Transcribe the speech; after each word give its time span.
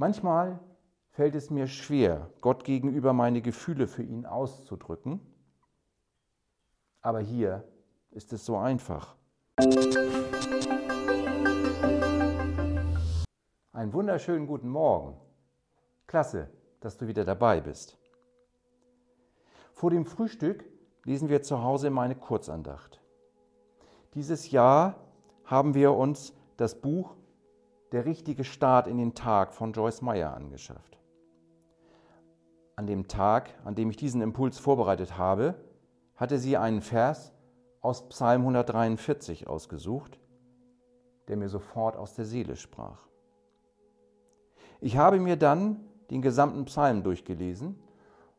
Manchmal 0.00 0.58
fällt 1.10 1.34
es 1.34 1.50
mir 1.50 1.66
schwer, 1.66 2.30
Gott 2.40 2.64
gegenüber 2.64 3.12
meine 3.12 3.42
Gefühle 3.42 3.86
für 3.86 4.02
ihn 4.02 4.24
auszudrücken, 4.24 5.20
aber 7.02 7.20
hier 7.20 7.68
ist 8.10 8.32
es 8.32 8.46
so 8.46 8.56
einfach. 8.56 9.14
Einen 13.74 13.92
wunderschönen 13.92 14.46
guten 14.46 14.70
Morgen. 14.70 15.20
Klasse, 16.06 16.48
dass 16.80 16.96
du 16.96 17.06
wieder 17.06 17.26
dabei 17.26 17.60
bist. 17.60 17.98
Vor 19.74 19.90
dem 19.90 20.06
Frühstück 20.06 20.64
lesen 21.04 21.28
wir 21.28 21.42
zu 21.42 21.62
Hause 21.62 21.90
meine 21.90 22.14
Kurzandacht. 22.14 23.02
Dieses 24.14 24.50
Jahr 24.50 24.94
haben 25.44 25.74
wir 25.74 25.92
uns 25.92 26.32
das 26.56 26.80
Buch 26.80 27.16
Der 27.92 28.04
richtige 28.04 28.44
Start 28.44 28.86
in 28.86 28.98
den 28.98 29.14
Tag 29.14 29.52
von 29.52 29.72
Joyce 29.72 30.00
Meyer 30.02 30.32
angeschafft. 30.32 30.96
An 32.76 32.86
dem 32.86 33.08
Tag, 33.08 33.50
an 33.64 33.74
dem 33.74 33.90
ich 33.90 33.96
diesen 33.96 34.20
Impuls 34.20 34.60
vorbereitet 34.60 35.18
habe, 35.18 35.56
hatte 36.14 36.38
sie 36.38 36.56
einen 36.56 36.82
Vers 36.82 37.32
aus 37.80 38.08
Psalm 38.08 38.42
143 38.42 39.48
ausgesucht, 39.48 40.20
der 41.26 41.36
mir 41.36 41.48
sofort 41.48 41.96
aus 41.96 42.14
der 42.14 42.26
Seele 42.26 42.54
sprach. 42.54 43.08
Ich 44.80 44.96
habe 44.96 45.18
mir 45.18 45.36
dann 45.36 45.80
den 46.10 46.22
gesamten 46.22 46.66
Psalm 46.66 47.02
durchgelesen 47.02 47.82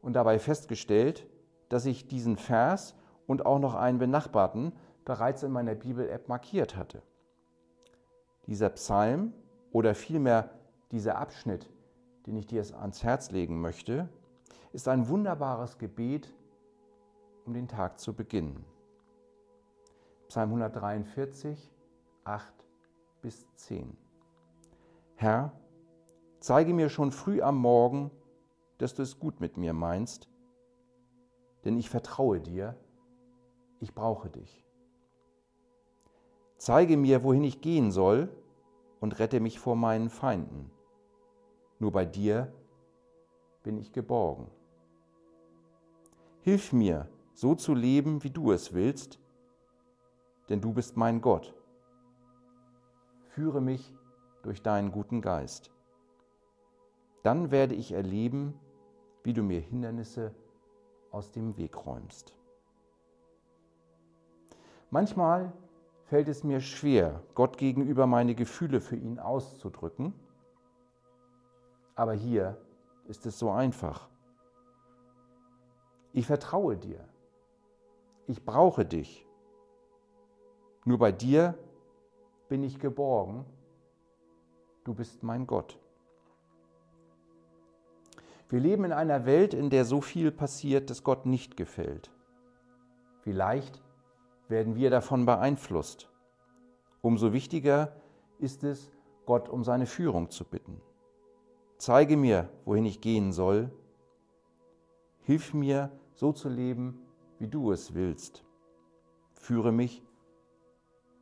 und 0.00 0.12
dabei 0.12 0.38
festgestellt, 0.38 1.26
dass 1.68 1.86
ich 1.86 2.06
diesen 2.06 2.36
Vers 2.36 2.94
und 3.26 3.46
auch 3.46 3.58
noch 3.58 3.74
einen 3.74 3.98
benachbarten 3.98 4.72
bereits 5.04 5.42
in 5.42 5.50
meiner 5.50 5.74
Bibel-App 5.74 6.28
markiert 6.28 6.76
hatte. 6.76 7.02
Dieser 8.46 8.70
Psalm 8.70 9.32
oder 9.72 9.94
vielmehr 9.94 10.50
dieser 10.90 11.18
Abschnitt, 11.18 11.68
den 12.26 12.36
ich 12.36 12.46
dir 12.46 12.62
ans 12.78 13.02
Herz 13.02 13.30
legen 13.30 13.60
möchte, 13.60 14.08
ist 14.72 14.88
ein 14.88 15.08
wunderbares 15.08 15.78
Gebet, 15.78 16.32
um 17.44 17.54
den 17.54 17.68
Tag 17.68 17.98
zu 17.98 18.14
beginnen. 18.14 18.64
Psalm 20.28 20.50
143, 20.50 21.70
8 22.24 22.52
bis 23.22 23.46
10. 23.56 23.96
Herr, 25.16 25.52
zeige 26.38 26.72
mir 26.72 26.88
schon 26.88 27.10
früh 27.10 27.42
am 27.42 27.58
Morgen, 27.58 28.10
dass 28.78 28.94
du 28.94 29.02
es 29.02 29.18
gut 29.18 29.40
mit 29.40 29.56
mir 29.56 29.72
meinst, 29.72 30.28
denn 31.64 31.78
ich 31.78 31.90
vertraue 31.90 32.40
dir, 32.40 32.76
ich 33.80 33.94
brauche 33.94 34.30
dich. 34.30 34.64
Zeige 36.56 36.96
mir, 36.96 37.24
wohin 37.24 37.44
ich 37.44 37.60
gehen 37.60 37.90
soll 37.90 38.28
und 39.00 39.18
rette 39.18 39.40
mich 39.40 39.58
vor 39.58 39.76
meinen 39.76 40.10
Feinden. 40.10 40.70
Nur 41.78 41.92
bei 41.92 42.04
dir 42.04 42.52
bin 43.62 43.78
ich 43.78 43.92
geborgen. 43.92 44.50
Hilf 46.42 46.72
mir, 46.72 47.08
so 47.34 47.54
zu 47.54 47.74
leben, 47.74 48.22
wie 48.22 48.30
du 48.30 48.52
es 48.52 48.72
willst, 48.72 49.18
denn 50.48 50.60
du 50.60 50.72
bist 50.72 50.96
mein 50.96 51.20
Gott. 51.20 51.54
Führe 53.28 53.60
mich 53.60 53.94
durch 54.42 54.62
deinen 54.62 54.92
guten 54.92 55.20
Geist. 55.20 55.70
Dann 57.22 57.50
werde 57.50 57.74
ich 57.74 57.92
erleben, 57.92 58.58
wie 59.22 59.32
du 59.32 59.42
mir 59.42 59.60
Hindernisse 59.60 60.34
aus 61.10 61.30
dem 61.30 61.56
Weg 61.56 61.86
räumst. 61.86 62.34
Manchmal 64.90 65.52
fällt 66.10 66.26
es 66.26 66.42
mir 66.42 66.60
schwer, 66.60 67.22
Gott 67.36 67.56
gegenüber 67.56 68.04
meine 68.08 68.34
Gefühle 68.34 68.80
für 68.80 68.96
ihn 68.96 69.20
auszudrücken. 69.20 70.12
Aber 71.94 72.14
hier 72.14 72.60
ist 73.06 73.26
es 73.26 73.38
so 73.38 73.52
einfach. 73.52 74.08
Ich 76.12 76.26
vertraue 76.26 76.76
dir. 76.76 77.08
Ich 78.26 78.44
brauche 78.44 78.84
dich. 78.84 79.24
Nur 80.84 80.98
bei 80.98 81.12
dir 81.12 81.56
bin 82.48 82.64
ich 82.64 82.80
geborgen. 82.80 83.44
Du 84.82 84.94
bist 84.94 85.22
mein 85.22 85.46
Gott. 85.46 85.78
Wir 88.48 88.58
leben 88.58 88.82
in 88.84 88.92
einer 88.92 89.26
Welt, 89.26 89.54
in 89.54 89.70
der 89.70 89.84
so 89.84 90.00
viel 90.00 90.32
passiert, 90.32 90.90
das 90.90 91.04
Gott 91.04 91.24
nicht 91.24 91.56
gefällt. 91.56 92.10
Vielleicht 93.20 93.80
werden 94.48 94.74
wir 94.74 94.90
davon 94.90 95.24
beeinflusst. 95.24 96.09
Umso 97.02 97.32
wichtiger 97.32 97.96
ist 98.38 98.64
es, 98.64 98.90
Gott 99.26 99.48
um 99.48 99.64
seine 99.64 99.86
Führung 99.86 100.30
zu 100.30 100.44
bitten. 100.44 100.80
Zeige 101.78 102.16
mir, 102.16 102.50
wohin 102.64 102.84
ich 102.84 103.00
gehen 103.00 103.32
soll. 103.32 103.70
Hilf 105.20 105.54
mir, 105.54 105.90
so 106.14 106.32
zu 106.32 106.48
leben, 106.48 107.00
wie 107.38 107.48
du 107.48 107.72
es 107.72 107.94
willst. 107.94 108.44
Führe 109.32 109.72
mich 109.72 110.02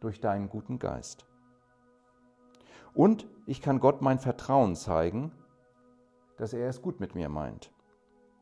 durch 0.00 0.20
deinen 0.20 0.48
guten 0.48 0.78
Geist. 0.78 1.26
Und 2.94 3.28
ich 3.46 3.62
kann 3.62 3.78
Gott 3.78 4.02
mein 4.02 4.18
Vertrauen 4.18 4.74
zeigen, 4.74 5.30
dass 6.36 6.52
er 6.52 6.68
es 6.68 6.82
gut 6.82 6.98
mit 6.98 7.14
mir 7.14 7.28
meint. 7.28 7.72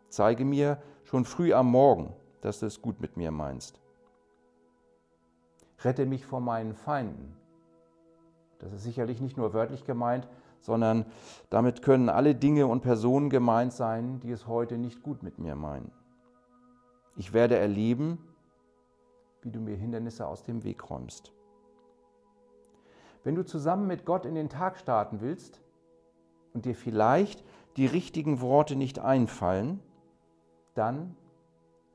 Zeige 0.08 0.44
mir 0.44 0.82
schon 1.04 1.24
früh 1.24 1.52
am 1.52 1.70
Morgen, 1.70 2.14
dass 2.40 2.60
du 2.60 2.66
es 2.66 2.80
gut 2.80 3.00
mit 3.00 3.16
mir 3.16 3.30
meinst. 3.30 3.80
Rette 5.86 6.04
mich 6.04 6.26
vor 6.26 6.40
meinen 6.40 6.74
Feinden. 6.74 7.36
Das 8.58 8.72
ist 8.72 8.82
sicherlich 8.82 9.20
nicht 9.20 9.36
nur 9.36 9.54
wörtlich 9.54 9.84
gemeint, 9.84 10.26
sondern 10.60 11.06
damit 11.48 11.80
können 11.80 12.08
alle 12.08 12.34
Dinge 12.34 12.66
und 12.66 12.80
Personen 12.80 13.30
gemeint 13.30 13.72
sein, 13.72 14.18
die 14.18 14.32
es 14.32 14.48
heute 14.48 14.78
nicht 14.78 15.04
gut 15.04 15.22
mit 15.22 15.38
mir 15.38 15.54
meinen. 15.54 15.92
Ich 17.16 17.32
werde 17.32 17.56
erleben, 17.56 18.18
wie 19.42 19.52
du 19.52 19.60
mir 19.60 19.76
Hindernisse 19.76 20.26
aus 20.26 20.42
dem 20.42 20.64
Weg 20.64 20.90
räumst. 20.90 21.32
Wenn 23.22 23.36
du 23.36 23.44
zusammen 23.44 23.86
mit 23.86 24.04
Gott 24.04 24.26
in 24.26 24.34
den 24.34 24.48
Tag 24.48 24.78
starten 24.78 25.20
willst 25.20 25.60
und 26.52 26.64
dir 26.64 26.74
vielleicht 26.74 27.44
die 27.76 27.86
richtigen 27.86 28.40
Worte 28.40 28.74
nicht 28.74 28.98
einfallen, 28.98 29.80
dann 30.74 31.16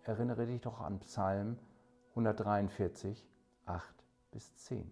erinnere 0.03 0.46
dich 0.46 0.62
doch 0.62 0.80
an 0.80 1.00
Psalm 1.00 1.57
143, 2.12 3.28
8 3.66 3.84
bis 4.32 4.56
10. 4.56 4.92